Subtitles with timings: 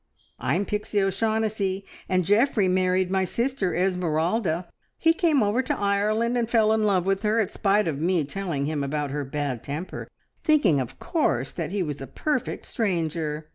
[0.39, 4.67] "I'm Pixie O'Shaughnessy, and Geoffrey married my sister Esmeralda.
[4.97, 8.23] He came over to Ireland and fell in love with her in spite of me
[8.23, 10.07] telling him about her bad temper,
[10.43, 13.47] thinking of course that he was a perfect stranger.